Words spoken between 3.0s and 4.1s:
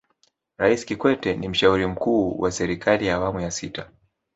ya awamu ya sita